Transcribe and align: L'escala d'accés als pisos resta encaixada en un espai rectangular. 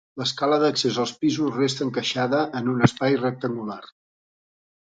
L'escala 0.19 0.57
d'accés 0.61 0.97
als 1.03 1.13
pisos 1.25 1.59
resta 1.59 1.85
encaixada 1.87 2.41
en 2.61 2.73
un 2.75 2.83
espai 2.89 3.19
rectangular. 3.23 3.81